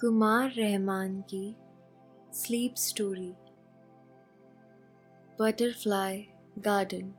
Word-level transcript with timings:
कुमार 0.00 0.50
रहमान 0.50 1.20
की 1.20 1.56
sleep 2.32 2.74
story, 2.74 3.32
butterfly 5.40 6.28
garden. 6.58 7.10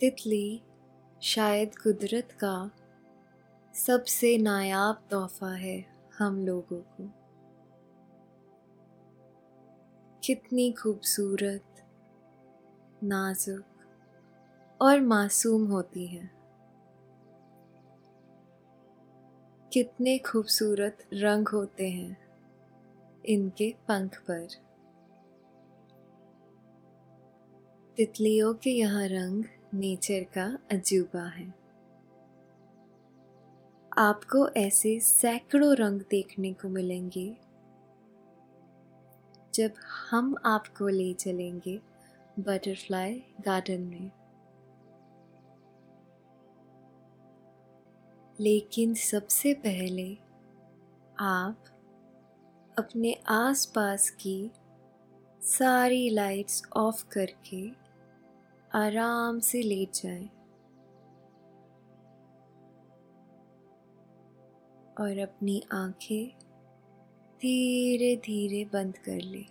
तितली 0.00 0.62
शायद 1.22 1.78
कुदरत 1.78 2.28
का 2.32 2.70
सबसे 3.74 4.38
नायाब 4.38 5.08
तोहफा 5.10 5.54
है 5.54 5.86
हम 6.18 6.46
लोगों 6.46 6.80
को। 6.80 7.10
कितनी 10.24 10.72
खूबसूरत, 10.72 11.90
नाजुक 13.04 13.64
और 14.82 15.00
मासूम 15.00 15.66
होती 15.66 16.06
है। 16.06 16.37
कितने 19.72 20.18
खूबसूरत 20.18 20.98
रंग 21.14 21.48
होते 21.48 21.88
हैं 21.88 22.18
इनके 23.26 23.74
पंख 23.88 24.20
पर। 24.20 24.48
तितलियों 27.96 28.54
के 28.54 28.70
यहाँ 28.70 29.06
रंग 29.06 29.44
नेचर 29.74 30.24
का 30.24 30.58
अजूबा 30.72 31.26
है। 31.28 31.54
आपको 33.98 34.48
ऐसे 34.48 35.00
सैकड़ों 35.00 35.76
रंग 35.76 36.00
देखने 36.00 36.52
को 36.52 36.68
मिलेंगे। 36.68 37.36
जब 39.54 39.72
हम 40.10 40.36
आपको 40.44 40.88
ले 40.88 41.12
चलेंगे 41.12 41.80
बटरफ्लाई 42.38 43.24
गार्डन 43.40 43.80
में 43.80 44.10
लेकिन 48.40 48.94
सबसे 48.94 49.54
पहले 49.54 50.18
आप 51.20 51.64
अपने 52.78 53.16
आसपास 53.28 54.10
की 54.10 54.50
सारी 55.42 56.10
लाइट्स 56.10 56.62
ऑफ़ 56.76 57.04
करके 57.08 57.70
आराम 58.74 59.40
से 59.40 59.62
लेट 59.62 59.92
जाएँ। 59.92 60.28
और 65.00 65.18
अपनी 65.18 65.62
आँखें 65.72 66.38
धीरे 67.40 68.16
धीरे 68.16 68.64
बंद 68.72 68.98
कर 68.98 69.20
लें। 69.20 69.46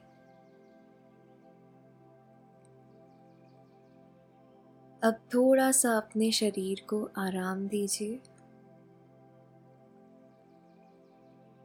अब 5.04 5.14
थोड़ा 5.34 5.72
सा 5.72 5.98
अपने 5.98 6.32
शरीर 6.32 6.86
को 6.90 7.10
आराम 7.18 7.68
दीजिए। 7.68 8.20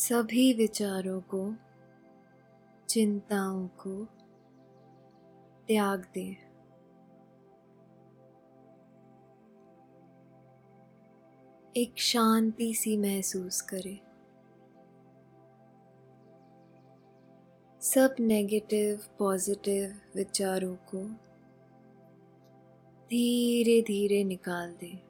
सभी 0.00 0.52
विचारों 0.52 1.20
को, 1.20 1.54
चिंताओं 2.88 3.68
को 3.68 4.04
त्याग 5.66 6.00
दें। 6.14 6.36
एक 11.76 11.98
शांति 11.98 12.74
सी 12.74 12.96
महसूस 12.96 13.60
करें। 13.60 13.98
सब 17.80 18.14
नेगेटिव 18.20 19.00
पॉजिटिव 19.18 20.00
विचारों 20.14 20.76
को 20.76 21.04
धीरे 23.06 23.82
धीरे 23.82 24.24
निकाल 24.24 24.72
दें। 24.72 25.09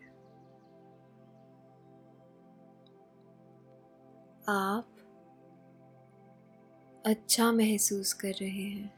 आप 4.51 4.87
अच्छा 7.05 7.51
महसूस 7.51 8.13
कर 8.13 8.31
रहे 8.41 8.63
हैं। 8.63 8.93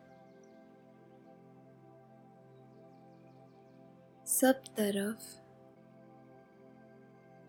सब 4.28 4.64
तरफ़ 4.78 5.24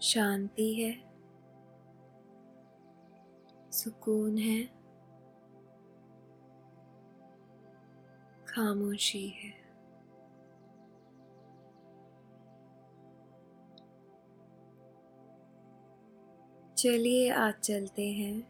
शांति 0.01 0.75
है 0.75 0.93
सुकून 3.73 4.39
है 4.39 4.63
खामोशी 8.49 9.29
है। 9.29 9.54
चलिए 16.85 17.31
आज 17.31 17.55
चलते 17.55 18.11
हैं। 18.11 18.41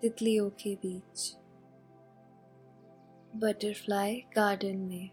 तितलियों 0.00 0.50
के 0.50 0.74
बीच। 0.74 1.36
बटरफ्लाई 3.36 4.24
गार्डन 4.36 4.76
में। 4.76 5.10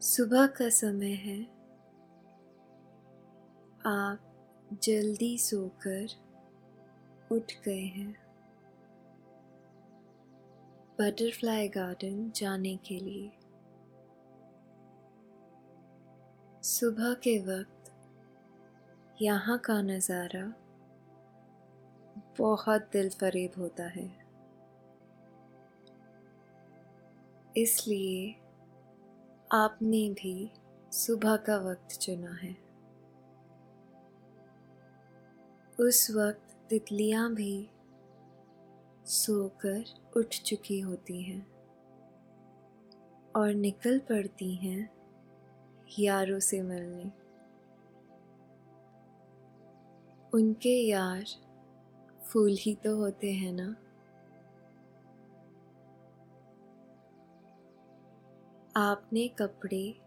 सुबह 0.00 0.46
का 0.46 0.68
समय 0.68 1.10
है। 1.10 1.42
आप 3.86 4.20
जल्दी 4.82 5.38
सोकर 5.38 6.06
उठ 7.32 7.52
गए 7.64 7.84
हैं। 7.84 8.12
बटरफ्लाई 10.98 11.68
गार्डन 11.68 12.30
जाने 12.30 12.76
के 12.76 12.98
लिए। 12.98 13.30
सुबह 16.62 17.14
के 17.14 17.38
वक्त 17.38 17.77
यहाँ 19.22 19.56
का 19.58 19.80
नज़ारा 19.82 20.42
बहुत 22.38 22.82
दिल 22.92 23.08
फरेब 23.10 23.52
होता 23.58 23.86
है। 23.86 24.06
इसलिए 27.56 28.30
आपने 29.52 30.08
भी 30.10 30.50
सुबह 30.92 31.36
का 31.36 31.56
वक्त 31.58 31.98
चुना 31.98 32.34
है। 32.42 32.56
उस 35.78 36.06
वक्त 36.10 36.56
तितलियाँ 36.70 37.34
भी 37.34 37.68
सोकर 39.08 39.84
उठ 40.16 40.42
चुकी 40.44 40.80
होती 40.80 41.22
हैं 41.22 41.46
और 43.36 43.54
निकल 43.54 43.98
पड़ती 43.98 44.54
हैं 44.54 44.90
यारों 45.98 46.38
से 46.40 46.62
मिलने। 46.62 47.27
उनके 50.34 50.88
यार 50.88 51.24
फूल 52.22 52.56
ही 52.60 52.74
तो 52.74 52.96
होते 52.96 53.32
हैं 53.32 53.52
ना। 53.52 53.76
आपने 58.76 59.28
कपड़े 59.28 60.00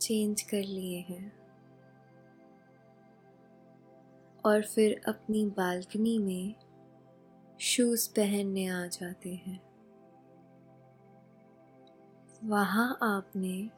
चेंज 0.00 0.42
कर 0.42 0.62
लिए 0.62 1.00
हैं। 1.00 1.40
और 4.44 4.62
फिर 4.62 5.00
अपनी 5.08 5.46
बालकनी 5.46 6.18
में 6.18 6.54
शूज़ 7.60 8.10
पहनने 8.10 8.66
आ 8.66 8.86
जाते 8.86 9.34
हैं। 9.34 9.70
वहाँ 12.44 12.98
आपने 13.02 13.70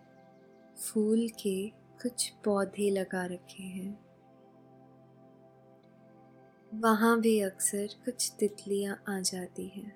फूल 0.77 1.29
के 1.29 1.69
कुछ 1.69 2.31
पौधे 2.45 2.91
लगा 2.91 3.27
रखे 3.27 3.63
हैं। 3.63 4.12
वहाँ 6.75 7.21
भी 7.21 7.41
अक्सर 7.41 7.89
कुछ 8.05 8.33
तितलियाँ 8.39 8.95
आ 9.09 9.21
जाती 9.21 9.67
हैं। 9.69 9.93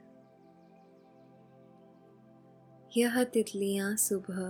यह 2.96 3.22
तितलियाँ 3.24 3.96
सुबह 3.96 4.40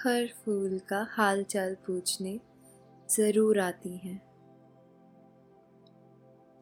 हर 0.00 0.26
फूल 0.26 0.78
का 0.78 1.06
हाल 1.10 1.42
चाल 1.44 1.74
पूछने 1.74 2.40
ज़रूर 3.10 3.58
आती 3.58 3.96
हैं। 3.96 4.20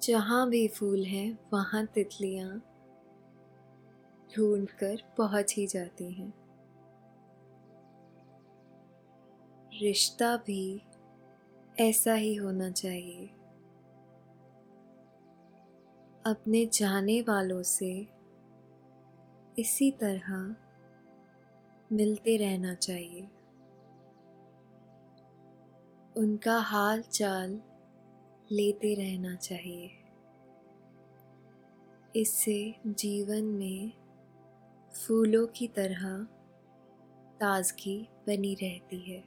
जहाँ 0.03 0.49
भी 0.49 0.69
फूल 0.69 1.05
हैं, 1.05 1.39
वहाँ 1.53 1.85
तितलियाँ 1.87 2.59
ढूंढ 4.37 4.69
कर 4.69 5.03
पहुँच 5.19 5.55
ही 5.59 5.67
जाती 5.67 6.12
हैं। 6.12 6.33
रिश्ता 9.83 10.37
भी 10.37 10.83
ऐसा 11.81 12.15
ही 12.15 12.35
होना 12.35 12.71
चाहिए 12.71 13.31
अपने 16.26 16.67
जाने 16.67 17.20
वालों 17.20 17.62
से 17.62 18.09
इसी 19.59 19.91
तरह 19.91 20.56
मिलते 21.93 22.37
रहना 22.37 22.75
चाहिए। 22.75 23.23
उनका 26.17 26.59
हाल 26.59 27.03
चाल 27.03 27.62
लेते 28.53 28.94
रहना 28.94 29.35
चाहिए। 29.35 29.91
इससे 32.17 32.75
जीवन 32.87 33.44
में 33.44 33.93
फूलों 34.94 35.47
की 35.47 35.69
तरह 35.69 36.25
ताजगी 37.41 38.09
बनी 38.26 38.55
रहती 38.55 38.99
है। 39.00 39.25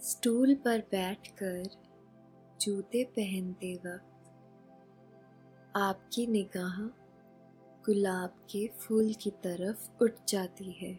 स्टूल 0.00 0.54
पर 0.54 0.78
बैठकर 0.80 1.85
जूते 2.60 3.04
पहनते 3.04 3.74
वक्त 3.74 4.12
आपकी 5.76 6.26
निगाह 6.26 6.80
गुलाब 7.86 8.30
के 8.50 8.68
फूल 8.68 9.12
की 9.12 9.30
तरफ़ 9.30 10.04
उठ 10.04 10.12
जाती 10.28 10.72
है। 10.72 10.92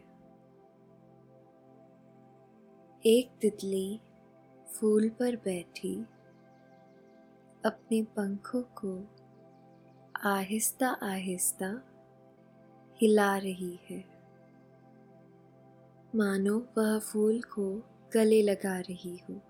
एक 3.06 3.30
तितली 3.40 4.00
फूल 4.68 5.08
पर 5.08 5.36
बैठी 5.36 5.94
अपने 7.64 8.02
पंखों 8.02 8.62
को 8.62 9.08
आहिस्ता 10.28 10.88
आहिस्ता 10.88 11.82
हिला 13.02 13.36
रही 13.36 13.78
है। 13.90 14.04
मानो 16.14 16.66
वह 16.78 16.98
फूल 16.98 17.40
को 17.40 17.82
गले 18.14 18.42
लगा 18.42 18.78
रही 18.80 19.16
हो। 19.16 19.40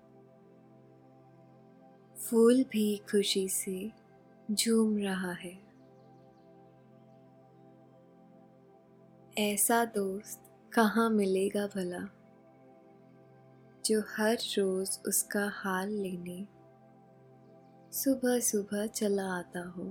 फूल 2.29 2.63
भी 2.63 2.97
खुशी 2.97 3.47
से 3.49 3.91
झूम 4.51 4.97
रहा 4.97 5.31
है। 5.31 5.53
ऐसा 9.37 9.85
दोस्त 9.85 10.51
कहाँ 10.73 11.09
मिलेगा 11.09 11.67
भला, 11.67 11.99
जो 13.85 14.01
हर 14.01 14.37
रोज 14.57 14.99
उसका 15.07 15.49
हाल 15.53 15.89
लेने 15.89 16.47
सुबह 17.91 18.39
सुबह 18.39 18.85
चला 18.87 19.25
आता 19.25 19.67
हो। 19.67 19.85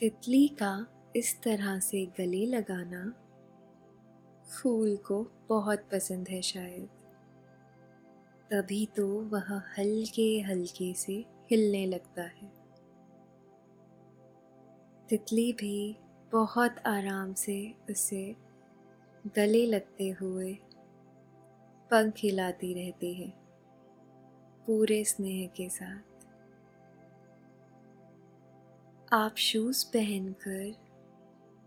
तितली 0.00 0.48
का 0.48 0.86
इस 1.16 1.42
तरह 1.42 1.78
से 1.80 2.06
गले 2.06 2.46
लगाना 2.46 3.14
फूल 4.44 4.96
को 4.96 5.26
बहुत 5.48 5.88
पसंद 5.92 6.28
है 6.28 6.42
शायद। 6.42 6.97
तभी 8.50 8.86
तो 8.96 9.06
वह 9.06 9.48
हल्के 9.78 10.40
हल्के 10.40 10.92
से 10.94 11.12
हिलने 11.50 11.86
लगता 11.86 12.22
है। 12.22 12.50
तितली 15.08 15.52
भी 15.52 15.96
बहुत 16.32 16.78
आराम 16.86 17.34
से 17.34 17.74
उसे 17.90 18.36
गले 19.36 19.64
लगते 19.66 20.08
हुए 20.10 20.52
पंख 21.90 22.14
हिलाती 22.18 22.72
रहती 22.74 23.12
है, 23.14 23.28
पूरे 24.66 25.04
स्नेह 25.04 25.46
के 25.46 25.68
साथ। 25.68 26.02
आप 29.12 29.36
शूज़ 29.36 29.86
पहनकर 29.86 30.74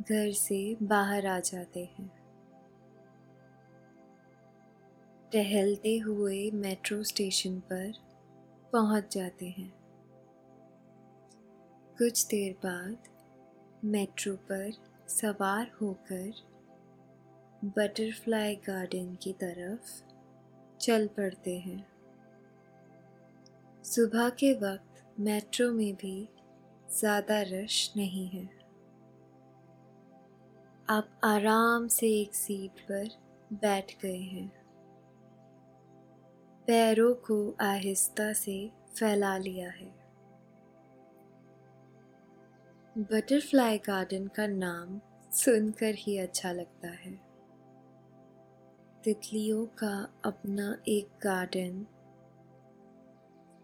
घर 0.02 0.32
से 0.32 0.78
बाहर 0.84 1.26
आ 1.28 1.40
जाते 1.40 1.84
हैं। 1.86 2.21
टहलते 5.34 5.98
हुए 5.98 6.52
मेट्रो 6.52 7.04
स्टेशन 7.04 7.60
पर 7.60 7.92
पहुँच 8.74 9.14
जाते 9.16 9.46
हैं। 9.46 9.74
कुछ 11.98 12.26
देर 12.26 12.54
बाद 12.66 13.10
मेट्रो 13.86 14.36
पर 14.36 14.72
सवार 15.10 15.72
होकर 15.82 16.32
बटरफ्लाई 17.66 18.56
गार्डन 18.56 19.16
की 19.16 19.34
तरफ़ 19.34 19.92
चल 20.80 21.08
पड़ते 21.08 21.58
हैं। 21.60 21.86
सुबह 23.86 24.30
के 24.30 24.54
वक्त 24.54 25.04
मेट्रो 25.20 25.72
में 25.72 25.94
भी 25.96 26.30
ज़्यादा 27.00 27.42
रश 27.42 27.92
नहीं 27.98 28.28
है। 28.28 28.50
आप 30.90 31.20
आराम 31.24 31.88
से 31.88 32.08
एक 32.22 32.36
सीट 32.36 32.80
पर 32.82 33.10
बैठ 33.54 34.02
गए 34.02 34.20
हैं। 34.20 34.61
पैरों 36.68 37.14
को 37.14 37.58
आहिस्ता 37.62 38.34
से 38.34 38.72
फैला 39.00 39.38
लिया 39.38 39.70
है। 39.70 40.02
बटरफ्लाई 42.98 43.78
गार्डन 43.78 44.28
का 44.28 44.48
नाम 44.48 45.02
सुनकर 45.32 45.96
ही 45.96 46.18
अच्छा 46.18 46.52
लगता 46.52 46.88
है। 46.88 47.20
तितलियों 49.04 49.66
का 49.66 50.14
अपना 50.26 50.82
एक 50.88 51.10
गार्डन, 51.24 51.88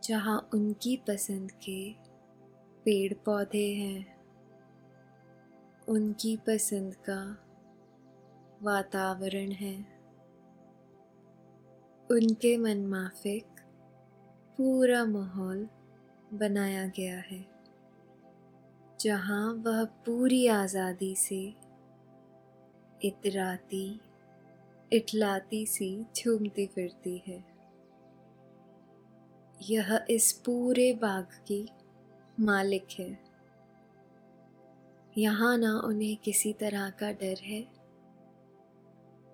जहाँ 0.03 0.49
उनकी 0.53 0.97
पसंद 0.97 1.51
के 1.51 1.93
पेड़ 2.85 3.13
पौधे 3.13 3.73
हैं। 3.73 4.17
उनकी 5.87 6.37
पसंद 6.37 6.95
का 7.09 7.37
वातावरण 8.61 9.51
है। 9.51 9.96
उनके 12.09 12.55
मन 12.57 12.85
माफिक 12.85 13.59
पूरा 14.57 15.03
माहौल 15.05 15.67
बनाया 16.33 16.85
गया 16.87 17.17
है, 17.19 17.45
जहाँ 18.99 19.53
वह 19.65 19.83
पूरी 20.05 20.45
आज़ादी 20.47 21.13
से 21.15 21.41
इतराती, 23.03 23.99
इटलाती 24.91 25.65
सी 25.65 25.89
झूमती 26.15 26.65
फिरती 26.65 27.21
है। 27.27 27.43
यह 29.61 30.05
इस 30.09 30.31
पूरे 30.45 30.91
बाग 30.93 31.39
की 31.47 31.65
मालिक 32.39 32.87
है। 32.99 33.17
यहाँ 35.17 35.57
ना 35.57 35.79
उन्हें 35.79 36.17
किसी 36.17 36.53
तरह 36.53 36.89
का 36.89 37.11
डर 37.11 37.43
है 37.43 37.65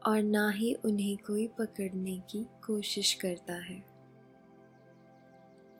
और 0.05 0.23
ना 0.23 0.49
ही 0.49 0.73
उन्हें 0.73 1.17
कोई 1.17 1.47
पकड़ने 1.47 2.19
की 2.19 2.47
कोशिश 2.65 3.13
करता 3.13 3.53
है। 3.53 3.93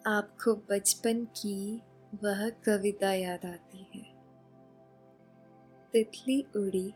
आपको 0.07 0.55
बचपन 0.55 1.25
की 1.25 1.81
वह 2.23 2.49
कविता 2.49 3.13
याद 3.13 3.45
आती 3.45 3.87
है। 3.95 4.13
तितली 5.93 6.41
उड़ी, 6.55 6.93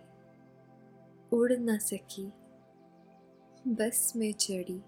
उड़ 1.33 1.51
न 1.51 1.77
सकी। 1.77 2.31
बस 3.67 4.13
में 4.15 4.33
चढ़ी, 4.33 4.81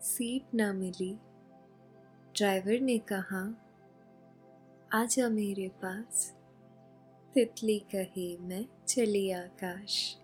सीट 0.00 0.54
ना 0.54 0.72
मिली। 0.72 1.18
ड्राइवर 2.36 2.80
ने 2.80 2.98
कहा, 2.98 3.54
आजा 4.92 5.28
मेरे 5.28 5.68
पास, 5.68 6.36
तितली 7.34 7.78
कहे 7.78 8.38
मैं 8.38 8.66
चली 8.88 9.30
आकाश। 9.30 10.21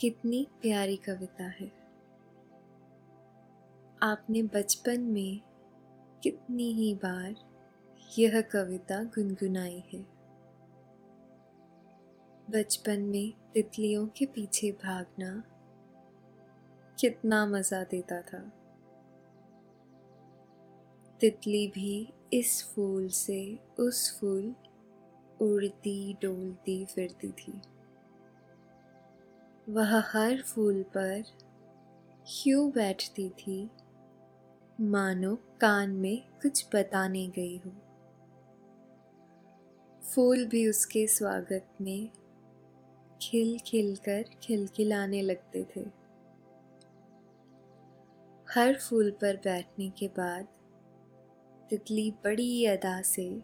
कितनी 0.00 0.48
प्यारी 0.62 0.96
कविता 0.96 1.44
है। 1.44 1.66
आपने 4.02 4.42
बचपन 4.42 5.00
में 5.00 5.40
कितनी 6.22 6.72
ही 6.72 6.94
बार 6.94 7.34
यह 8.18 8.40
कविता 8.40 9.02
गुनगुनाई 9.04 9.82
है। 9.92 10.00
बचपन 12.50 13.00
में 13.00 13.32
तितलियों 13.54 14.06
के 14.06 14.26
पीछे 14.26 14.72
भागना 14.72 15.42
कितना 17.00 17.46
मज़ा 17.46 17.84
देता 17.84 18.22
था। 18.22 18.52
तितली 21.20 21.68
भी 21.68 22.12
इस 22.32 22.64
फूल 22.64 23.08
से 23.08 23.58
उस 23.78 24.20
फूल 24.20 24.54
उड़ती 25.40 26.14
डोलती 26.14 26.84
फिरती 26.84 27.32
थी। 27.32 27.60
वह 29.68 29.98
हर 29.98 30.42
फूल 30.42 30.82
पर 30.82 31.22
क्यों 32.26 32.70
बैठती 32.70 33.28
थी। 33.30 33.70
मानो 34.80 35.36
कान 35.60 35.90
में 35.90 36.22
कुछ 36.42 36.66
बताने 36.74 37.28
गई 37.28 37.56
हो। 37.56 37.72
फूल 40.14 40.46
भी 40.46 40.68
उसके 40.68 41.06
स्वागत 41.06 41.68
में 41.80 42.10
खिल 43.22 43.58
खिल 43.58 43.96
कर 43.96 44.24
खिलखिलाने 44.42 45.22
लगते 45.22 45.66
थे। 45.76 45.80
हर 48.50 48.74
फूल 48.74 49.10
पर 49.10 49.36
बैठने 49.36 49.90
के 49.90 50.08
बाद 50.08 50.48
तितली 51.70 52.10
बड़ी 52.10 52.66
अदा 52.66 53.02
से 53.02 53.42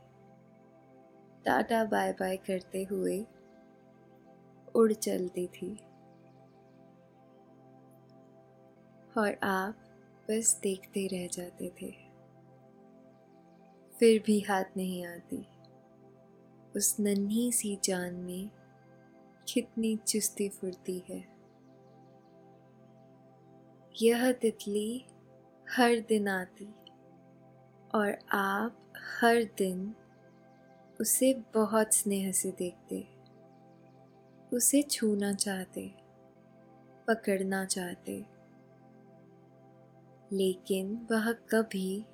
टाटा 1.45 1.85
बाय 1.85 2.13
बाय 2.13 2.37
करते 2.37 2.83
हुए 2.83 3.27
उड़ 4.75 4.93
चलती 4.93 5.47
थी। 5.47 5.79
और 9.19 9.39
आप 9.43 9.77
बस 10.31 10.61
देखते 10.63 11.07
रह 11.07 11.27
जाते 11.27 11.73
थे। 11.83 11.91
फिर 13.99 14.23
भी 14.27 14.41
हाथ 14.41 14.65
नहीं 14.77 15.07
आती। 15.07 15.47
उस 16.77 16.97
नन्ही 17.01 17.53
सी 17.53 17.79
जान 17.85 18.15
में 18.15 18.51
कितनी 19.53 19.97
चुस्ती 19.97 20.49
फुर्ती 20.49 20.99
है। 20.99 21.33
यह 24.03 24.33
तितली 24.33 25.05
हर 25.77 26.01
दिन 26.01 26.29
आती 26.29 26.69
और 27.95 28.19
आप 28.33 28.93
हर 29.21 29.45
दिन 29.45 29.95
उसे 31.01 31.43
बहुत 31.55 31.95
स्नेह 31.95 32.33
से 32.33 32.51
देखते। 32.51 33.09
उसे 34.57 34.83
छूना 34.83 35.33
चाहते, 35.33 35.95
पकड़ना 37.09 37.65
चाहते। 37.65 38.32
लेकिन 40.33 40.95
वह 41.11 41.33
कभी 41.51 42.05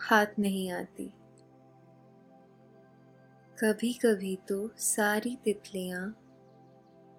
हाथ 0.00 0.38
नहीं 0.38 0.70
आती। 0.72 1.06
कभी 3.58 3.92
कभी 3.92 4.36
तो 4.48 4.56
सारी 4.78 5.36
तितलियाँ 5.44 6.04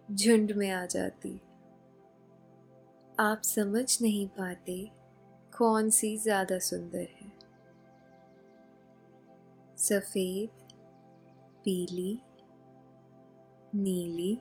झुंड 0.10 0.52
में 0.52 0.70
आ 0.72 0.86
जाती। 0.86 1.40
आप 3.20 3.42
समझ 3.42 3.98
नहीं 4.02 4.28
पाते 4.28 4.78
कौन 5.58 5.90
सी 5.90 6.18
ज़्यादा 6.18 6.58
सुंदर 6.60 7.08
है। 7.12 7.32
सफ़ेद, 9.78 10.50
पीली, 11.66 12.20
नीली, 13.76 14.38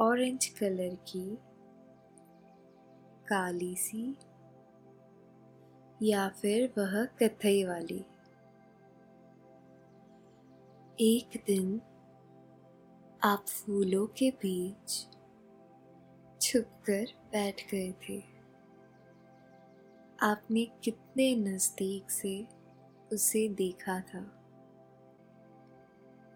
ऑरेंज 0.00 0.46
कलर 0.58 0.94
की 1.08 1.26
काली 3.28 3.74
सी 3.76 4.16
या 6.02 6.28
फिर 6.28 6.72
वह 6.78 7.04
कथई 7.22 7.64
वाली। 7.64 8.04
एक 11.00 11.42
दिन 11.46 11.80
आप 13.24 13.46
फूलों 13.48 14.06
के 14.06 14.30
बीच 14.30 15.06
छुपकर 16.42 17.06
बैठ 17.32 17.60
गए 17.70 17.92
थे। 18.08 18.22
आपने 20.22 20.64
कितने 20.84 21.34
नज़दीक 21.36 22.10
से 22.10 22.46
उसे 23.12 23.48
देखा 23.48 24.00
था। 24.00 24.20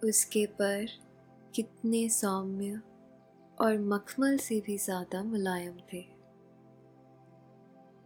उसके 0.04 0.46
पर 0.46 0.86
कितने 1.54 2.08
सौम्य 2.08 2.80
और 3.60 3.78
मखमल 3.78 4.36
से 4.38 4.60
भी 4.60 4.76
ज़्यादा 4.78 5.22
मुलायम 5.22 5.78
थे। 5.92 6.04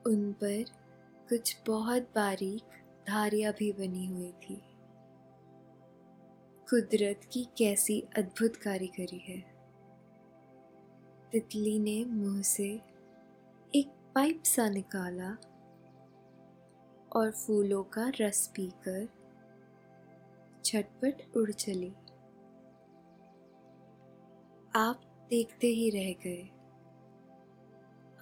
उन 0.07 0.33
पर 0.33 0.65
कुछ 1.29 1.57
बहुत 1.67 2.03
बारीक 2.03 2.63
धारियाँ 3.09 3.53
भी 3.53 3.73
बनी 3.73 4.07
हुई 4.07 4.33
थी। 4.33 4.63
कुदरत 6.71 7.21
की 7.33 7.45
कैसी 7.59 8.01
अद्भुत 8.01 8.57
कारीगरी 8.57 9.19
है। 9.19 9.55
तितली 11.33 11.79
ने 11.79 12.05
मुँह 12.05 12.43
से 12.43 12.81
एक 13.75 13.89
पाइप 14.15 14.43
सा 14.43 14.69
निकाला 14.69 15.31
और 17.17 17.31
फूलों 17.31 17.83
का 17.83 18.13
रस 18.21 18.53
पीकर 18.57 19.09
छटपट 20.65 21.37
उड़ 21.37 21.51
चली। 21.51 21.93
आप 24.77 25.27
देखते 25.31 25.67
ही 25.67 25.91
रह 25.91 26.13
गए। 26.25 26.51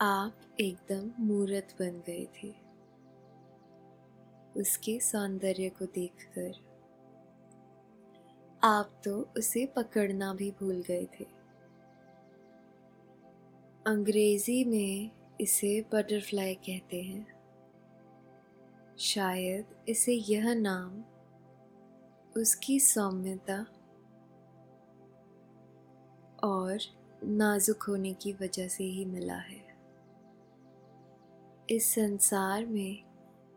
आप 0.05 0.37
एकदम 0.61 1.25
मूर्त 1.25 1.77
बन 1.79 2.03
गए 2.07 2.27
थे। 2.27 2.55
उसके 4.57 5.01
सौंदर्य 5.01 5.69
को 5.69 5.85
देखकर। 5.85 6.53
आप 8.65 9.03
तो 9.05 9.29
उसे 9.37 9.67
पकड़ना 9.67 10.35
भी 10.35 10.51
भूल 10.51 10.83
गए 10.83 11.05
थे। 11.05 11.25
अंग्रेज़ी 13.87 14.65
में 14.65 15.11
इसे 15.41 15.85
बटरफ्लाई 15.93 16.55
कहते 16.55 17.03
हैं। 17.03 17.27
शायद 18.99 19.65
इसे 19.89 20.15
यह 20.15 20.55
नाम 20.55 21.05
उसकी 22.37 22.81
सौम्यता 22.81 23.67
और 26.45 26.79
नाजुक 27.25 27.83
होने 27.83 28.15
की 28.15 28.33
वजह 28.33 28.69
से 28.69 28.85
ही 28.85 29.05
मिला 29.05 29.37
है। 29.37 29.62
इस 31.73 31.95
संसार 31.95 32.67
में 32.67 33.03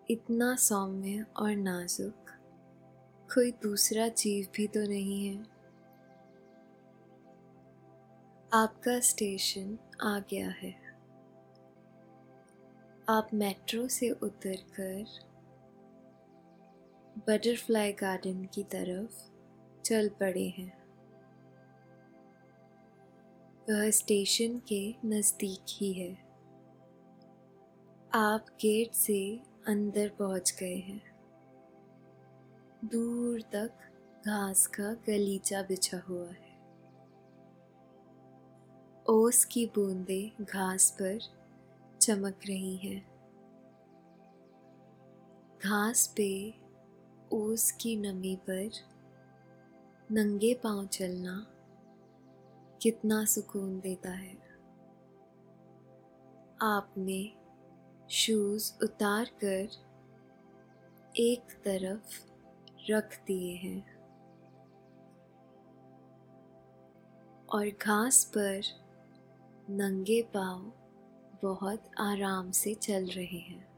इतना 0.10 0.56
सौम्य 0.56 1.26
और 1.38 1.56
नाजुक, 1.56 2.30
कोई 3.36 3.52
दूसरा 3.52 4.08
जीव 4.08 4.48
भी 4.56 4.68
तो 4.68 4.80
नहीं 4.80 5.28
है। 5.28 5.44
आपका 8.54 9.00
स्टेशन 9.00 9.80
आ 10.02 10.20
गया 10.20 10.50
है। 10.50 11.00
आप 13.10 13.30
मेट्रो 13.34 13.88
से 13.88 14.10
उतरकर 14.10 15.06
बटरफ्लाई 17.28 17.94
गार्डन 17.94 18.46
की 18.46 18.64
तरफ़ 18.64 19.32
चल 19.82 20.10
पड़े 20.10 20.48
हैं। 20.48 20.86
वह 23.70 23.92
स्टेशन 23.92 24.60
के 24.60 24.96
नज़दीक 25.06 25.66
ही 25.70 25.94
है। 25.94 26.25
आप 28.18 28.46
गेट 28.62 28.94
से 28.94 29.42
अंदर 29.68 30.10
पहुँच 30.10 30.58
गए 30.60 30.76
हैं। 30.76 31.02
दूर 32.86 33.42
तक 33.42 33.72
घास 34.26 34.68
का 34.68 34.94
गलीचा 34.94 35.62
बिछा 35.62 36.00
हुआ 36.10 36.28
है। 36.28 36.58
ओस 39.10 39.46
की 39.46 39.66
बूंदें 39.66 40.46
घास 40.46 40.98
पर 41.02 41.20
चमक 42.02 42.40
रही 42.48 42.76
हैं। 42.76 43.06
घास 45.64 46.14
पे 46.18 46.54
ओस 47.34 47.72
की 47.72 47.96
नमी 47.96 48.36
पर 48.36 48.70
नंगे 50.12 50.54
पाँव 50.54 50.88
चलना 50.88 51.48
कितना 52.82 53.26
सुकून 53.26 53.80
देता 53.80 54.12
है। 54.12 54.38
आपने 56.62 57.45
शूज़ 58.10 58.74
उतार 58.84 59.26
कर 59.44 59.70
एक 61.18 61.42
तरफ़ 61.42 62.32
रख 62.92 63.24
दिए 63.28 63.56
हैं। 63.56 63.96
और 67.46 67.68
घास 67.82 68.32
पर 68.38 68.62
नंगे 69.70 70.22
पाँव 70.22 70.74
बहुत 71.44 71.92
आराम 72.00 72.52
से 72.52 72.74
चल 72.74 73.06
रहे 73.06 73.38
हैं। 73.38 73.76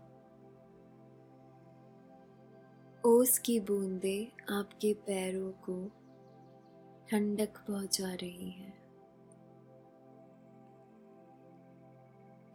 ओस 3.06 3.40
की 3.40 3.60
बूंदें 3.60 4.56
आपके 4.56 4.94
पैरों 4.94 5.52
को 5.52 5.92
ठंडक 7.10 7.58
पहुँचा 7.58 8.14
रही 8.14 8.50
हैं। 8.50 8.77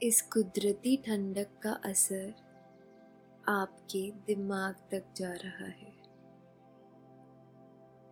इस 0.03 0.23
कुदरती 0.23 0.97
ठंडक 0.97 1.49
का 1.63 1.73
असर 1.73 2.35
आपके 3.49 4.11
दिमाग 4.11 4.75
तक 4.75 5.05
जा 5.17 5.33
रहा 5.33 5.65
है। 5.65 5.93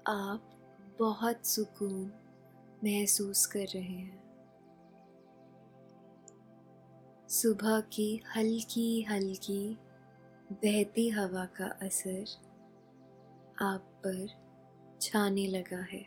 आप 0.07 0.51
बहुत 0.99 1.47
सुकून 1.47 2.13
महसूस 2.85 3.47
कर 3.47 3.67
रहे 3.75 3.83
हैं। 3.83 4.23
सुबह 7.29 7.81
की 7.81 8.23
हल्की 8.37 9.03
हल्की 9.03 9.79
बहती 10.53 11.09
हवा 11.09 11.45
का 11.45 11.67
असर 11.67 12.25
आप 13.61 13.81
पर 14.07 14.27
छाने 15.01 15.47
लगा 15.47 15.83
है। 15.83 16.07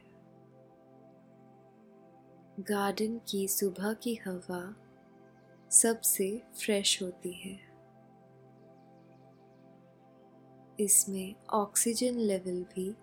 गार्डन 2.59 3.21
की 3.27 3.47
सुबह 3.47 3.93
की 3.93 4.15
हवा 4.15 4.82
सबसे 5.73 6.41
फ्रेश 6.55 7.03
होती 7.03 7.31
है। 7.31 7.73
इसमें 10.79 11.35
ऑक्सीजन 11.53 12.17
लेवल 12.17 12.63
भी 12.63 12.95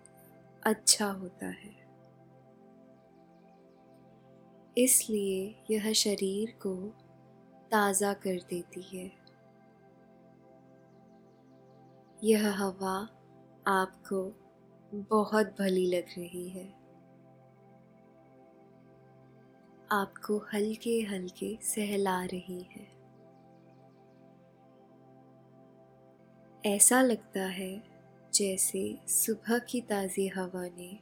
अच्छा 0.63 1.11
होता 1.11 1.45
है। 1.45 1.81
इसलिए 4.77 5.63
यह 5.71 5.93
शरीर 5.93 6.51
को 6.51 6.75
ताज़ा 7.71 8.13
कर 8.13 8.35
देती 8.49 8.81
है। 8.81 9.11
यह 12.23 12.51
हवा 12.51 13.09
आपको 13.67 14.35
बहुत 14.93 15.55
भली 15.59 15.85
लग 15.87 16.05
रही 16.17 16.49
है। 16.49 16.80
आपको 19.91 20.37
हल्के 20.53 21.01
हल्के 21.01 21.59
सहला 21.61 22.23
रही 22.25 22.61
है। 22.61 23.01
ऐसा 26.65 27.01
लगता 27.01 27.45
है 27.45 27.83
जैसे 28.33 28.99
सुबह 29.07 29.59
की 29.59 29.81
ताज़ी 29.81 30.27
हवा 30.27 30.65
ने 30.67 30.99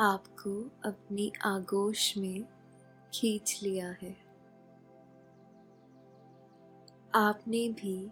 आपको 0.00 0.70
अपनी 0.84 1.32
आगोश 1.44 2.16
में 2.16 2.44
खींच 3.14 3.60
लिया 3.62 3.96
है। 4.02 4.16
आपने 7.14 7.68
भी 7.68 8.10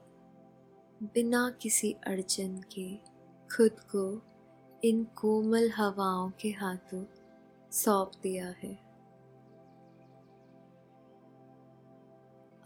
बिना 1.03 1.51
किसी 1.51 1.97
अड़चन 2.07 2.57
के 2.79 2.97
खुद 3.57 3.81
को 3.95 4.23
इन 4.85 5.05
कोमल 5.05 5.71
हवाओं 5.71 6.31
के 6.31 6.49
हाथों 6.49 7.05
सौंप 7.75 8.13
दिया 8.23 8.47
है। 8.47 8.75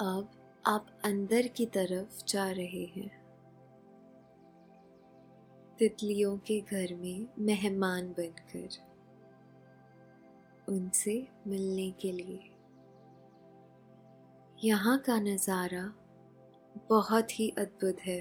अब 0.01 0.31
आप 0.67 0.87
अंदर 1.05 1.47
की 1.47 1.67
तरफ़ 1.67 2.25
जा 2.25 2.51
रहे 2.51 2.85
हैं। 2.85 3.11
तितलियों 5.79 6.39
के 6.39 6.61
घर 6.61 6.95
में 6.95 7.29
मेहमान 7.39 8.09
बनकर। 8.09 8.69
उनसे 10.69 11.29
मिलने 11.47 11.91
के 11.91 12.13
लिए। 12.13 12.51
यहाँ 14.65 14.99
का 14.99 15.21
नज़ारा 15.21 15.93
बहुत 16.89 17.41
ही 17.41 17.49
अद्भुत 17.51 18.01
है। 18.01 18.21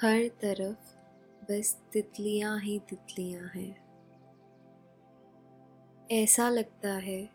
हर 0.00 0.28
तरफ़ 0.28 0.94
बस 1.44 1.82
तितलियाँ 1.92 2.60
ही 2.60 2.78
तितलियाँ 2.78 3.48
हैं। 3.54 3.85
ऐसा 6.12 6.48
लगता 6.48 6.92
है 6.92 7.30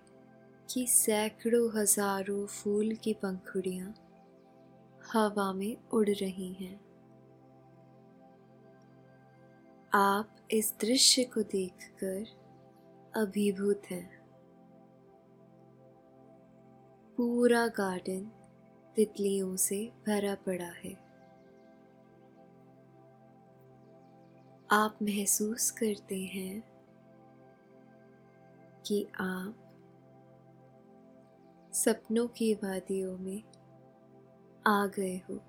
कि 0.70 0.88
सैकड़ों 0.88 1.80
हज़ारों 1.80 2.46
फूल 2.48 2.96
की 2.96 3.14
पंखुड़ियाँ 3.14 3.96
हवा 5.14 5.54
में 5.54 5.78
उड़ 5.90 6.10
रही 6.10 6.54
हैं। 6.54 6.80
आप 9.94 10.36
इस 10.52 10.74
दृश्य 10.82 11.24
को 11.24 11.44
देखकर 11.44 12.26
अभिभूत 13.22 13.82
हैं। 13.92 14.22
पूरा 17.18 17.68
गार्डन 17.68 18.32
तितलियों 18.96 19.56
से 19.56 19.92
भरा 20.08 20.36
पड़ा 20.36 20.74
है। 20.86 20.94
आप 24.72 25.00
महसूस 25.04 25.72
करते 25.72 26.20
हैं 26.20 26.71
कि 28.92 29.08
आप 29.20 29.56
सपनों 31.74 32.28
की 32.28 32.54
वादियों 32.54 33.18
में 33.18 33.44
आ 34.68 34.88
गए 34.88 35.18
हो। 35.18 35.40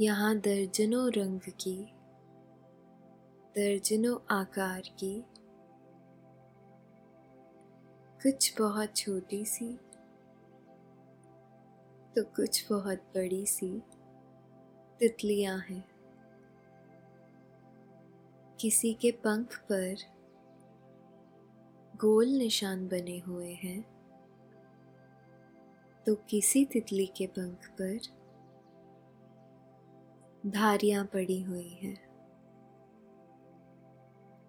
यहाँ 0.00 0.38
दर्जनों 0.38 1.12
रंग 1.12 1.40
की, 1.40 1.76
दर्जनों 3.58 4.18
आकार 4.30 4.80
की, 4.80 5.24
कुछ 8.22 8.58
बहुत 8.58 8.96
छोटी 8.96 9.44
सी 9.44 9.74
तो 12.16 12.24
कुछ 12.24 12.66
बहुत 12.70 12.98
बड़ी 12.98 13.46
सी 13.46 13.82
तितलियाँ 15.00 15.58
हैं। 15.58 15.91
किसी 18.62 18.94
के 18.94 19.10
पंख 19.10 19.58
पर 19.58 19.96
गोल 21.96 22.28
निशान 22.28 22.88
बने 22.88 23.18
हुए 23.18 23.52
हैं 23.52 23.82
तो 26.06 26.14
किसी 26.14 26.64
तितली 26.64 27.06
के 27.06 27.26
पंख 27.26 27.68
पर 27.80 27.98
धारियाँ 30.46 31.04
पड़ी 31.04 31.42
हुई 31.42 31.68
हैं 31.68 31.96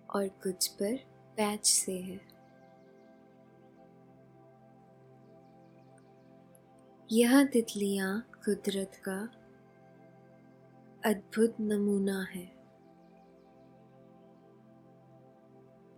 और 0.10 0.28
कुछ 0.28 0.68
पर 0.68 0.96
पैच 1.38 1.66
से 1.66 1.98
है। 1.98 2.20
यह 7.12 7.44
तितलियाँ 7.44 8.28
कुदरत 8.46 9.02
का 9.10 9.30
अद्भुत 11.10 11.56
नमूना 11.60 12.24
है। 12.24 12.63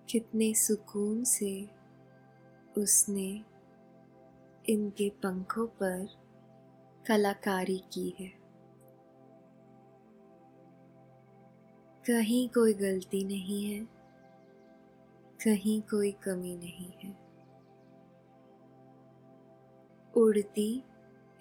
कितने 0.10 0.54
सुकून 0.54 1.24
से 1.24 1.70
उसने 2.78 3.44
इनके 4.70 5.10
पंखों 5.10 5.68
पर 5.68 6.08
कलाकारी 7.08 7.78
की 7.78 8.16
है। 8.20 8.28
कहीं 12.08 12.50
कोई 12.50 12.74
गलती 12.74 13.24
नहीं 13.24 13.66
है, 13.66 13.86
कहीं 15.46 15.82
कोई 15.82 16.12
कमी 16.12 16.56
नहीं 16.56 16.92
है। 17.04 17.26
उड़ती, 20.18 20.84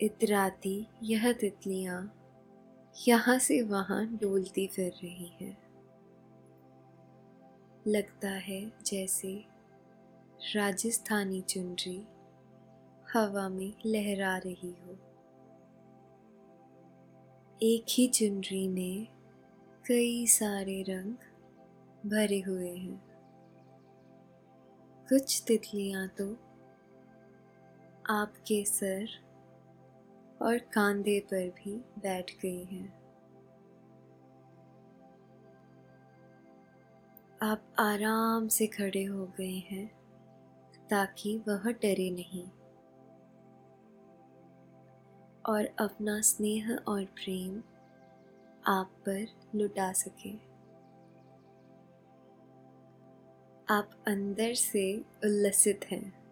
इतराती 0.01 0.87
यह 1.03 1.33
तितलियाँ 1.33 2.21
यहाँ 3.09 3.39
से 3.39 3.63
वहाँ 3.63 4.07
डोलती 4.07 4.67
फिर 4.67 4.93
रही 4.93 5.33
हैं। 5.41 5.64
लगता 7.87 8.29
है 8.29 8.73
जैसे 8.87 9.45
राजस्थानी 10.57 11.41
चुनरी 11.41 12.07
हवा 13.15 13.49
में 13.49 13.73
लहरा 13.87 14.37
रही 14.39 14.71
हो। 14.71 14.97
एक 17.63 17.85
ही 17.91 18.09
चुनरी 18.09 18.69
में 18.69 19.07
कई 19.87 20.27
सारे 20.27 20.83
रंग 20.83 21.15
भरे 22.11 22.41
हुए 22.41 22.77
हैं। 22.77 23.05
कुछ 25.09 25.45
तितलियाँ 25.47 26.09
तो 26.09 26.33
आपके 28.11 28.65
सर 28.65 29.09
और 30.43 30.59
कांधे 30.59 31.21
पर 31.21 31.51
भी 31.51 31.77
बैठ 31.77 32.31
गई 32.43 32.65
हैं। 32.65 33.04
आप 37.45 37.75
आराम 37.79 38.49
से 38.49 38.67
खड़े 38.67 39.05
हो 39.05 39.27
गए 39.27 39.59
हैं, 39.59 39.89
ताकि 40.91 41.39
वह 41.39 41.73
डरे 41.73 42.11
नहीं। 42.11 42.45
और 45.49 45.65
अपना 45.79 46.21
स्नेह 46.21 46.77
और 46.89 47.05
प्रेम 47.05 47.63
आप 48.67 48.87
पर 49.09 49.27
लुटा 49.55 49.93
सके। 49.93 50.35
आप 53.75 53.91
अंदर 54.07 54.55
से 54.55 54.99
उल्लसित 54.99 55.81
हैं। 55.85 56.25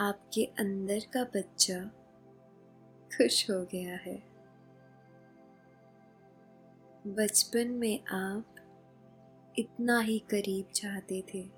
आपके 0.00 0.44
अंदर 0.44 0.98
का 0.98 1.24
बच्चा 1.24 1.84
खुश 3.16 3.50
हो 3.50 3.64
गया 3.64 3.96
है। 3.96 4.36
बचपन 7.06 7.68
में 7.68 8.04
आप 8.04 8.55
इतना 9.58 10.00
ही 10.00 10.18
करीब 10.18 10.66
चाहते 10.74 11.24
थे 11.34 11.50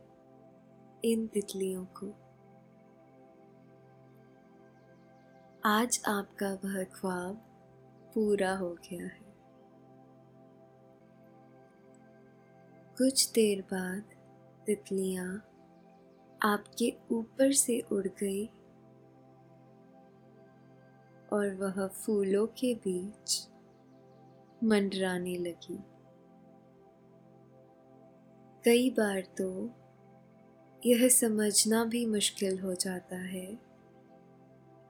इन 1.05 1.27
तितलियों 1.27 1.85
को। 1.85 2.09
आज 5.65 6.03
आपका 6.09 6.53
वह 6.55 6.85
ख्वाब 6.85 7.37
पूरा 8.15 8.57
हो 8.57 8.71
गया 8.75 9.05
है। 9.05 9.29
कुछ 12.99 13.33
देर 13.33 13.63
बाद 13.63 14.05
तितलियाँ 14.67 15.45
आपके 16.43 16.97
ऊपर 17.11 17.53
से 17.53 17.81
उड़ 17.81 18.07
गई 18.07 18.47
और 21.33 21.55
वह 21.55 21.87
फूलों 21.87 22.47
के 22.47 22.75
बीच 22.75 23.49
मंडराने 24.65 25.37
लगी। 25.37 25.79
कई 28.69 28.91
बार 28.91 29.21
तो 29.21 29.71
यह 30.87 31.09
समझना 31.09 31.85
भी 31.85 32.07
मुश्किल 32.07 32.59
हो 32.59 32.75
जाता 32.75 33.17
है 33.17 33.59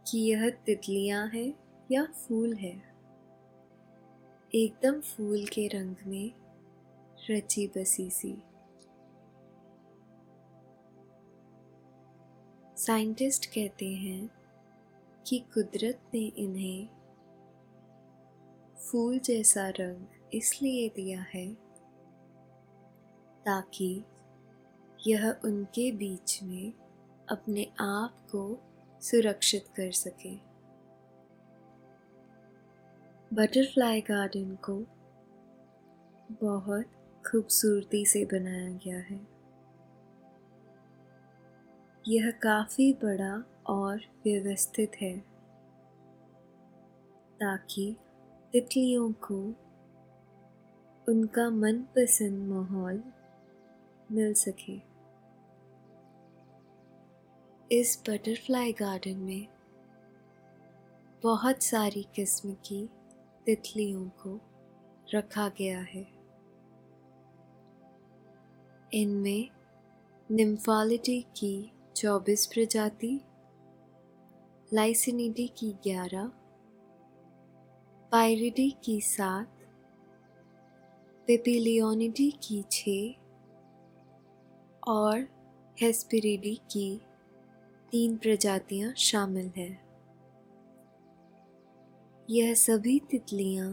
कि 0.08 0.18
यह 0.18 0.50
तितलियाँ 0.50 1.28
हैं 1.28 1.54
या 1.90 2.04
फूल 2.04 2.54
है। 2.54 2.82
एकदम 4.54 5.00
फूल 5.00 5.44
के 5.44 5.66
रंग 5.66 5.96
में 6.06 6.32
रची 7.30 7.66
बसी 7.66 8.10
सी। 8.10 8.42
साइंटिस्ट 12.76 13.46
कहते 13.46 13.94
हैं 13.94 14.30
कि 15.26 15.38
कुदरत 15.38 16.00
ने 16.14 16.20
इन्हें 16.20 16.88
फूल 18.76 19.18
जैसा 19.18 19.68
रंग 19.68 20.06
इसलिए 20.34 20.88
दिया 20.88 21.26
है 21.34 21.67
ताकि 23.48 24.04
यह 25.06 25.40
उनके 25.44 25.92
बीच 25.92 26.42
में 26.42 26.72
अपने 27.28 27.64
आप 27.80 28.26
को 28.30 28.58
सुरक्षित 29.00 29.68
कर 29.68 29.90
सके। 29.90 30.34
बटरफ्लाई 33.34 34.00
गार्डन 34.00 34.58
को 34.70 34.74
बहुत 36.44 36.84
खूबसूरती 37.26 38.06
से 38.06 38.24
बनाया 38.24 38.72
गया 38.72 38.98
है। 38.98 39.20
यह 42.08 42.30
काफ़ी 42.30 42.92
बड़ा 42.92 43.44
और 43.66 43.96
व्यवस्थित 43.96 44.92
है, 45.00 45.18
ताकि 47.40 47.96
तितलियों 48.52 49.12
को 49.12 49.54
उनका 51.08 51.50
मनपसंद 51.50 52.48
माहौल 52.48 53.02
मिल 54.12 54.34
सके। 54.34 54.88
इस 57.72 58.02
बटरफ्लाई 58.08 58.72
गार्डन 58.72 59.16
में 59.16 59.46
बहुत 61.22 61.62
सारी 61.62 62.06
किस्म 62.14 62.52
की 62.52 62.90
तितलियों 63.46 64.08
को 64.08 64.40
रखा 65.14 65.48
गया 65.48 65.80
है। 65.80 66.06
इनमें 68.92 69.48
निम्फालिटी 70.30 71.22
की 71.22 71.72
24 71.96 72.46
प्रजाति 72.46 73.20
लाइसिनिडी 74.72 75.46
की 75.48 75.72
11, 75.84 76.32
पायरिडी 78.12 78.76
की 78.84 79.00
सात 79.00 79.58
पेपिलियोनिडी 81.26 82.30
की 82.30 82.64
छः 82.72 83.27
और 84.88 85.28
हेस्पिरिडी 85.80 86.54
की 86.70 87.00
तीन 87.90 88.16
प्रजातियाँ 88.16 88.94
शामिल 88.94 89.50
हैं। 89.56 89.80
यह 92.30 92.54
सभी 92.54 92.98
तितलियाँ 93.10 93.70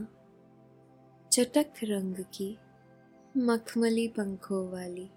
चटक 1.31 1.73
रंग 1.83 2.15
की 2.15 2.57
मखमली 3.37 4.07
पंखों 4.07 4.71
वाली, 4.71 5.09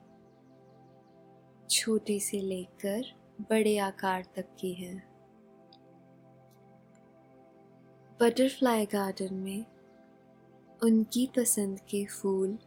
छोटे 1.71 2.19
से 2.21 2.41
लेकर 2.41 3.05
बड़े 3.41 3.79
आकार 3.79 4.25
तक 4.37 4.57
की 4.61 4.73
हैं। 4.73 5.09
बटरफ्लाई 8.21 8.87
गार्डन 8.87 9.35
में 9.35 9.65
उनकी 10.83 11.31
पसंद 11.37 11.81
के 11.81 12.05
फूल 12.05 12.59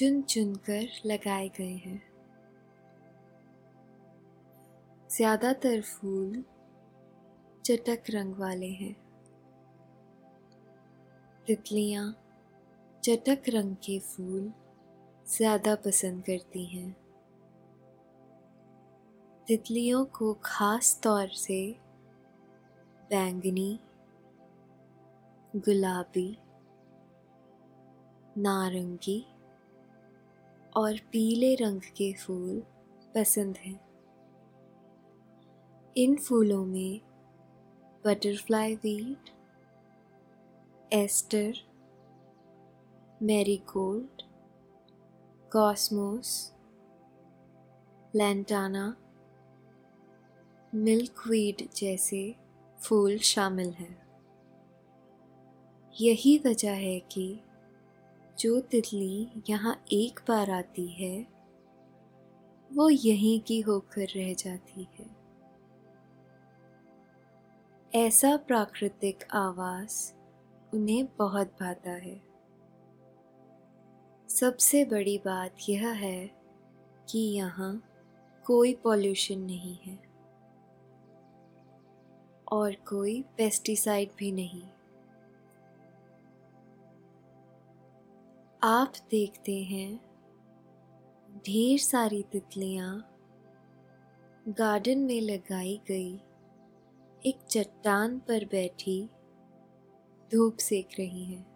चुन 0.00 0.22
चुन 0.22 0.54
कर 0.54 0.86
लगाए 1.06 1.48
गए 1.48 1.74
हैं। 1.76 2.02
ज़्यादातर 5.10 5.80
फूल 5.80 6.44
चटक 7.64 8.02
रंग 8.10 8.34
वाले 8.34 8.66
हैं। 8.66 8.96
तितलियाँ 11.46 12.16
चटक 13.04 13.42
रंग 13.48 13.76
के 13.76 13.98
फूल 13.98 14.52
ज़्यादा 15.26 15.74
पसंद 15.74 16.22
करती 16.22 16.64
हैं। 16.64 16.96
तितलियों 19.46 20.04
को 20.04 20.32
ख़ास 20.34 21.00
तौर 21.02 21.28
से 21.28 21.76
बैंगनी, 23.10 23.78
गुलाबी, 25.56 26.38
नारंगी 28.38 29.26
और 30.76 30.96
पीले 30.96 31.54
रंग 31.54 31.80
के 31.80 32.12
फूल 32.12 32.62
पसंद 33.14 33.56
हैं। 33.56 33.80
इन 35.96 36.16
फूलों 36.16 36.64
में 36.64 37.00
butterfly 38.04 38.74
weed 38.74 39.30
aster, 40.92 41.52
marigold, 43.22 44.22
cosmos, 45.52 46.54
lantana, 48.14 48.96
milkweed 50.74 51.68
जैसे 51.76 52.34
फूल 52.80 53.18
शामिल 53.18 53.70
हैं। 53.70 54.02
यही 56.00 56.42
वजह 56.46 56.72
है 56.72 57.00
कि 57.00 57.40
जो 58.40 58.60
तितली 58.60 59.28
यहाँ 59.48 59.84
एक 59.92 60.20
बार 60.28 60.50
आती 60.50 60.86
है, 60.86 61.26
वो 62.72 62.90
यहीं 62.90 63.40
की 63.40 63.60
होकर 63.60 64.06
रह 64.16 64.34
जाती 64.34 64.88
है। 64.98 65.06
ऐसा 67.94 68.36
प्राकृतिक 68.36 69.24
आवास 69.32 70.14
उन्हें 70.74 71.08
बहुत 71.18 71.46
भाता 71.60 71.90
है। 71.90 72.20
सबसे 74.28 74.84
बड़ी 74.84 75.18
बात 75.18 75.56
यह 75.68 75.88
है 75.88 76.30
कि 77.10 77.18
यहाँ 77.18 77.82
कोई 78.46 78.74
पॉल्यूशन 78.74 79.38
नहीं 79.38 79.76
है 79.76 79.98
और 82.52 82.72
कोई 82.72 83.24
पेस्टिसाइड 83.36 84.10
भी 84.18 84.32
नहीं। 84.32 84.62
आप 88.62 88.92
देखते 89.10 89.62
हैं 89.62 90.00
ढेर 91.46 91.78
सारी 91.78 92.22
तितलियाँ 92.22 93.08
गार्डन 94.48 94.98
में 94.98 95.20
लगाई 95.20 95.80
गई 95.88 96.14
एक 97.26 97.38
चट्टान 97.50 98.18
पर 98.18 98.44
बैठी 98.44 99.08
धूप 100.32 100.56
सेक 100.56 100.88
रही 100.98 101.24
हैं। 101.24 101.46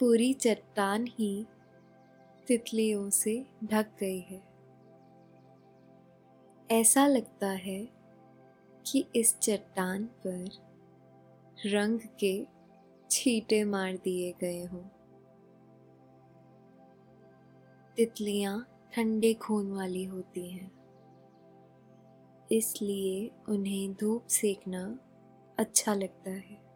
पूरी 0.00 0.32
चट्टान 0.32 1.06
ही 1.06 1.46
तितलियों 2.48 3.10
से 3.10 3.46
ढक 3.64 3.86
गई 4.00 4.20
है। 4.20 4.42
ऐसा 6.70 7.06
लगता 7.06 7.48
है 7.48 7.88
कि 8.86 9.06
इस 9.16 9.38
चट्टान 9.38 10.04
पर 10.04 10.50
रंग 11.66 12.00
के 12.00 12.57
छींटे 13.10 13.64
मार 13.64 13.96
दिए 13.96 14.32
गए 14.40 14.64
हों। 14.64 14.82
तितलियाँ 17.96 18.66
ठंडे 18.94 19.34
खून 19.34 19.72
वाली 19.72 20.04
होती 20.04 20.50
हैं। 20.50 20.70
इसलिए 22.52 23.30
उन्हें 23.48 23.92
धूप 23.92 24.26
सेकना 24.26 24.98
अच्छा 25.58 25.94
लगता 25.94 26.30
है। 26.30 26.68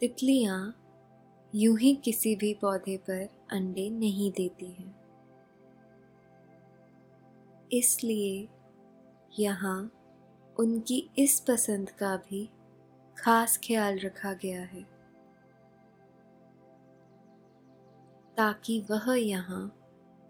तितलियाँ 0.00 0.76
यूँ 1.54 1.78
ही 1.78 1.94
किसी 1.94 2.36
भी 2.36 2.54
पौधे 2.54 2.96
पर 2.96 3.28
अंडे 3.52 3.90
नहीं 3.90 4.32
देती 4.32 4.66
हैं। 4.66 4.94
इसलिए 7.72 8.48
यहाँ 9.38 9.92
उनकी 10.60 11.10
इस 11.18 11.40
पसंद 11.40 11.90
का 11.90 12.16
भी 12.16 12.48
खास 13.18 13.58
ख्याल 13.58 13.98
रखा 13.98 14.32
गया 14.32 14.62
है। 14.62 14.82
ताकि 18.36 18.80
वह 18.90 19.14
यहाँ 19.20 19.76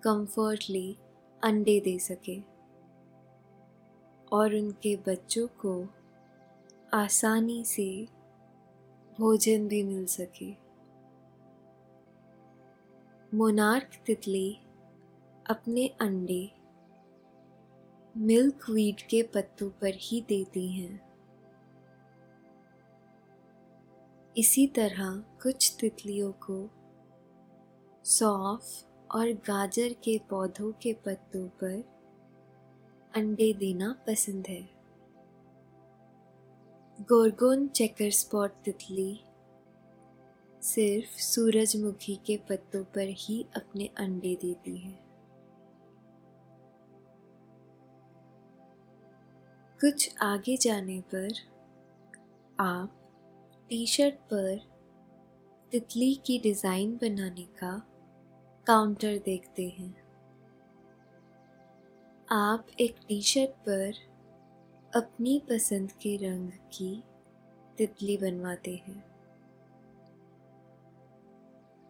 कंफर्टली 0.03 0.97
अंडे 1.45 1.81
दे 1.81 1.99
सके 1.99 2.41
और 4.33 4.55
उनके 4.55 4.97
बच्चों 4.97 5.47
को 5.47 5.89
आसानी 6.95 7.65
से 7.65 8.09
भोजन 9.19 9.69
भी 9.69 9.83
मिल 9.83 10.05
सके। 10.07 10.51
मोनार्क 13.37 13.91
तितली 14.07 14.59
अपने 15.47 15.87
अंडे 16.01 16.60
मिल्क 18.17 18.71
वीट 18.71 19.01
के 19.01 19.23
पत्तों 19.23 19.71
पर 19.71 19.93
ही 19.95 20.21
देती 20.21 20.73
हैं। 20.73 21.11
इसी 24.37 24.67
तरह 24.67 25.25
कुछ 25.43 25.77
तितलियों 25.81 26.33
को 26.33 26.71
सौफ 28.05 28.85
और 29.15 29.33
गाजर 29.33 29.93
के 29.93 30.21
पौधों 30.31 30.73
के 30.73 30.93
पत्तों 30.93 31.49
पर 31.49 31.85
अंडे 33.17 33.53
देना 33.53 34.05
पसंद 34.07 34.47
है। 34.47 34.71
गोरगोन 37.01 37.69
चेकर 37.69 38.11
स्पॉट 38.11 38.51
तितली 38.51 39.21
सिर्फ़ 40.63 41.21
सूरजमुखी 41.21 42.17
के 42.27 42.37
पत्तों 42.37 42.85
पर 42.85 43.07
ही 43.09 43.47
अपने 43.57 43.91
अंडे 43.97 44.35
देती 44.35 44.77
है। 44.79 45.10
कुछ 49.81 50.17
आगे 50.23 50.57
जाने 50.57 51.01
पर 51.01 51.33
आप 52.61 52.97
टी 53.69 53.87
शर्ट 53.87 54.15
पर 54.15 54.59
तितली 55.73 56.15
की 56.15 56.39
डिज़ाइन 56.39 56.97
बनाने 56.97 57.43
का 57.43 57.83
काउंटर 58.67 59.19
देखते 59.19 59.69
हैं। 59.69 59.95
आप 62.31 62.67
एक 62.81 62.97
टी 63.09 63.23
शर्ट 63.23 63.51
पर 63.51 63.93
अपनी 64.97 65.43
पसंद 65.51 65.93
के 65.93 66.17
रंग 66.17 66.51
की 66.51 67.03
तितली 67.79 68.17
बनवाते 68.17 68.75
हैं। 68.75 69.05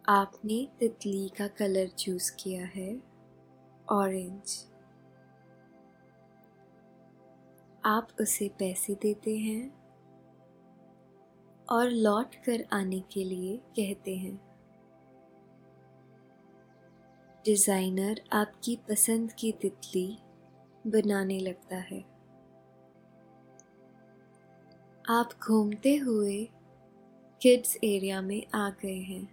आपने 0.09 0.68
तितली 0.81 1.29
का 1.29 1.48
कलर 1.48 1.88
चूज़ 1.88 2.33
किया 2.33 2.66
है, 2.66 3.00
ऑरेंज। 3.90 4.69
आप 7.85 8.09
उसे 8.21 8.49
पैसे 8.49 8.95
देते 8.95 9.37
हैं 9.38 9.71
और 11.69 11.90
लौट 11.90 12.35
कर 12.35 12.64
आने 12.73 13.01
के 13.01 13.25
लिए 13.25 13.57
कहते 13.57 14.16
हैं। 14.16 14.35
डिज़ाइनर 17.45 18.21
आपकी 18.33 18.77
पसंद 18.88 19.33
की 19.33 19.53
तितली 19.53 20.19
बनाने 20.87 21.38
लगता 21.38 21.77
है। 21.77 22.01
आप 25.11 25.31
घूमते 25.43 25.97
हुए 25.97 26.38
किड्स 27.40 27.77
एरिया 27.85 28.21
में 28.21 28.43
आ 28.55 28.69
गए 28.71 29.01
हैं। 29.01 29.29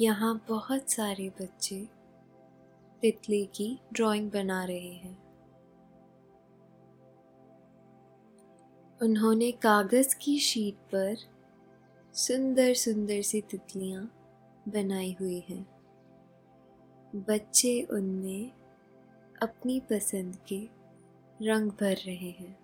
यहाँ 0.00 0.34
बहुत 0.48 0.90
सारे 0.90 1.28
बच्चे 1.40 1.88
तितली 3.02 3.44
की 3.46 3.78
ड्राइंग 3.92 4.30
बना 4.30 4.64
रहे 4.64 4.92
हैं। 4.92 5.23
उन्होंने 9.04 9.52
कागज़ 9.52 10.16
की 10.16 10.38
शीट 10.38 10.74
पर 10.74 11.16
सुंदर 12.14 12.74
सुंदर 12.74 13.22
सी 13.22 13.40
तितलियाँ 13.40 14.04
बनाई 14.68 15.16
हुई 15.20 15.44
हैं। 15.48 15.66
बच्चे 17.16 17.82
उनमें 17.82 18.50
अपनी 19.42 19.80
पसंद 19.80 20.36
के 20.36 20.68
रंग 21.42 21.70
भर 21.70 21.96
रहे 22.06 22.30
हैं। 22.30 22.58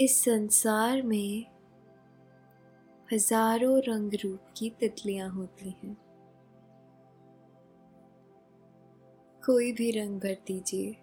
इस 0.00 0.24
संसार 0.24 1.02
में 1.02 1.46
हज़ारों 3.12 3.78
रंग 3.78 4.14
रूप 4.14 4.54
की 4.56 4.70
तितलियाँ 4.70 5.30
होती 5.30 5.70
हैं। 5.70 5.96
कोई 9.46 9.72
भी 9.72 9.90
रंग 9.90 10.20
भर 10.20 10.36
दीजिए, 10.46 10.96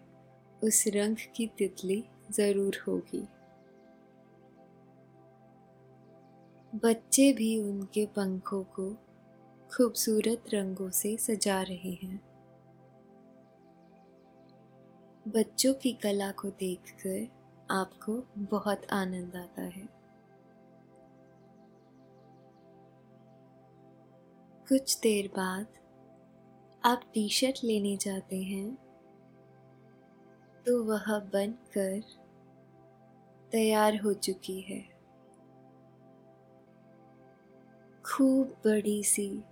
उस 0.64 0.84
रंग 0.88 1.16
की 1.36 1.46
तितली 1.46 2.04
ज़रूर 2.34 2.82
होगी। 2.88 3.26
बच्चे 6.72 7.32
भी 7.32 7.58
उनके 7.60 8.04
पंखों 8.06 8.62
को 8.74 8.90
खूबसूरत 9.70 10.44
रंगों 10.54 10.88
से 10.90 11.16
सजा 11.16 11.60
रहे 11.62 11.92
हैं। 12.02 12.20
बच्चों 15.28 15.72
की 15.74 15.92
कला 15.92 16.30
को 16.32 16.48
देखकर 16.50 17.26
आपको 17.70 18.22
बहुत 18.50 18.86
आनंद 18.92 19.36
आता 19.36 19.62
है। 19.62 19.88
कुछ 24.66 24.98
देर 24.98 25.28
बाद 25.28 25.66
आप 26.84 27.02
टी 27.14 27.28
शर्ट 27.28 27.58
लेने 27.64 27.96
जाते 27.96 28.42
हैं 28.42 28.74
तो 30.66 30.82
वह 30.84 31.18
बनकर 31.32 32.02
तैयार 33.54 33.96
हो 33.96 34.12
चुकी 34.12 34.60
है। 34.60 34.80
खूब 38.04 38.46
बड़ी 38.46 39.04
सी, 39.04 39.42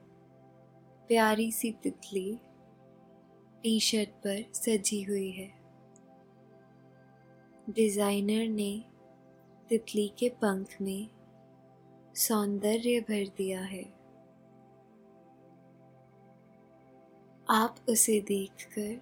प्यारी 1.09 1.53
सी 1.53 1.73
तितली 1.73 2.41
टी 3.63 3.81
शर्ट 3.81 4.09
पर 4.09 4.53
सजी 4.55 5.03
हुई 5.03 5.31
है। 5.31 5.53
डिज़ाइनर 7.71 8.49
ने 8.49 8.85
तितली 9.69 10.09
के 10.19 10.29
पंख 10.29 10.77
में 10.83 11.09
सौंदर्य 12.15 13.01
भर 13.01 13.29
दिया 13.37 13.61
है। 13.61 13.85
आप 17.51 17.77
उसे 17.89 18.21
देखकर 18.21 19.01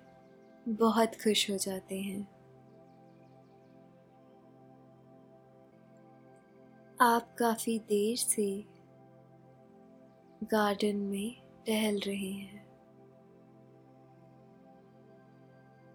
बहुत 0.69 1.15
खुश 1.15 1.51
हो 1.51 1.57
जाते 1.57 2.01
हैं। 2.01 2.30
आप 7.03 7.37
काफ़ी 7.39 7.79
देर 7.79 8.17
से 8.17 8.65
गार्डन 10.45 10.97
में 10.97 11.37
टहल 11.67 11.99
रहे 11.99 12.33
हैं। 12.33 12.67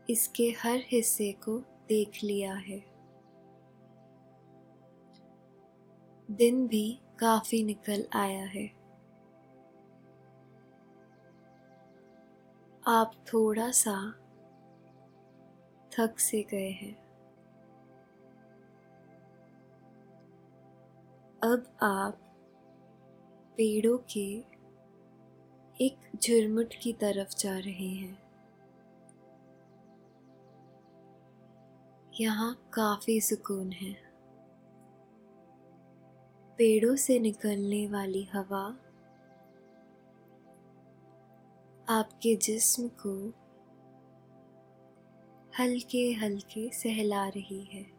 इसके 0.10 0.44
हर 0.44 0.80
हिस्से 0.88 1.32
को 1.32 1.58
देख 1.90 2.12
लिया 2.24 2.54
है। 2.54 2.80
दिन 6.32 6.68
भी 6.68 7.00
काफ़ी 7.20 7.64
निकल 7.64 8.08
आया 8.14 8.46
है। 8.46 8.68
आप 12.88 13.12
थोड़ा 13.34 13.72
सा 13.72 14.14
थक 15.92 16.20
से 16.20 16.44
गए 16.44 16.70
हैं। 16.70 17.05
अब 21.46 21.78
आप 21.82 22.14
पेड़ों 23.58 23.98
के 23.98 24.44
एक 25.86 26.12
झुरमुट 26.16 26.74
की 26.82 26.94
तरफ़ 26.94 27.36
जा 27.40 27.60
रहे 27.60 27.90
हैं। 27.90 28.20
यहाँ 32.22 32.70
काफ़ी 32.74 33.22
सुकून 33.22 33.72
है। 33.72 33.94
पेड़ों 36.58 36.96
से 36.96 37.20
निकलने 37.20 37.88
वाली 37.88 38.24
हवा 38.24 38.78
आपके 41.90 42.36
जिस्म 42.36 42.88
को 42.88 43.34
हल्के 45.60 46.12
हल्के 46.12 46.70
सहला 46.74 47.28
रही 47.28 47.64
है। 47.64 47.95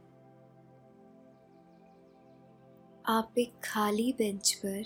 आप 3.09 3.35
एक 3.39 3.55
खाली 3.65 4.13
बेंच 4.13 4.63
पर 4.65 4.85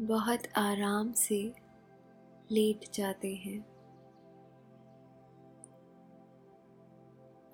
बहुत 0.00 0.42
आराम 0.56 1.12
से 1.12 1.52
लेट 2.50 2.92
जाते 2.94 3.34
हैं। 3.34 3.60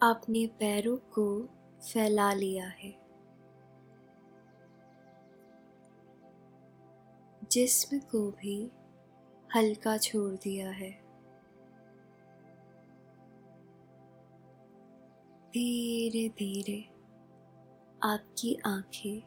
आपने 0.02 0.46
पैरों 0.46 0.96
को 0.96 1.46
फैला 1.92 2.32
लिया 2.32 2.66
है। 2.66 2.90
जिस्म 7.50 7.98
को 7.98 8.30
भी 8.30 8.70
हल्का 9.56 9.98
छोड़ 9.98 10.34
दिया 10.34 10.70
है। 10.70 10.90
धीरे 15.50 16.28
धीरे 16.28 16.91
आपकी 18.04 18.58
आँखें 18.66 19.20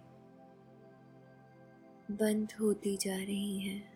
बंद 2.12 2.54
होती 2.62 2.98
जा 2.98 3.16
रही 3.16 3.60
हैं। 3.60 3.96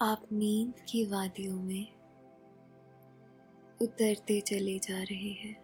आप 0.00 0.26
नींद 0.32 0.74
की 0.88 1.04
वादियों 1.06 1.60
में 1.62 1.86
उतरते 3.82 4.40
चले 4.40 4.78
जा 4.78 5.02
रहे 5.02 5.30
हैं। 5.30 5.63